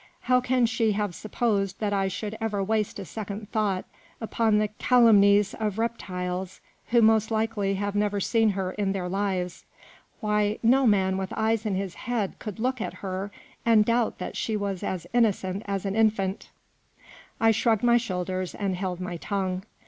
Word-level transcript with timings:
How 0.21 0.41
can 0.41 0.65
she 0.65 0.93
have 0.93 1.13
supposed 1.13 1.79
that 1.79 1.93
I 1.93 2.07
should 2.07 2.35
ever 2.41 2.63
waste 2.63 2.97
a 2.97 3.05
second 3.05 3.51
thought 3.51 3.85
upon 4.19 4.57
the 4.57 4.69
calumnies 4.79 5.53
of 5.53 5.77
reptiles, 5.77 6.59
who 6.87 7.03
most 7.03 7.29
likely 7.29 7.75
have 7.75 7.93
never 7.93 8.19
seen 8.19 8.49
her 8.57 8.71
in 8.71 8.93
their 8.93 9.07
lives? 9.07 9.63
Why, 10.19 10.57
no 10.63 10.87
man 10.87 11.19
with 11.19 11.31
eyes 11.37 11.67
in 11.67 11.75
his 11.75 11.93
head 11.93 12.33
12 12.39 12.39
THE 12.39 12.39
ROMANCE 12.39 12.41
OF 12.41 12.45
could 12.45 12.59
look 12.59 12.81
at 12.81 12.93
her 13.01 13.31
and 13.63 13.85
doubt 13.85 14.17
that 14.17 14.35
she 14.35 14.57
was 14.57 14.81
as 14.81 15.05
innocent 15.13 15.61
as 15.67 15.85
an 15.85 15.95
infant." 15.95 16.49
I 17.39 17.51
shrugged 17.51 17.83
my 17.83 17.97
shoulders 17.97 18.55
and 18.55 18.75
held 18.75 18.99
my 18.99 19.17
tongue. 19.17 19.63